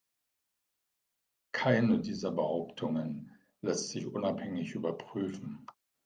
Keine 1.51 1.99
dieser 1.99 2.31
Behauptungen 2.31 3.37
lässt 3.61 3.89
sich 3.89 4.07
unabhängig 4.07 4.73
überprüfen. 4.73 5.67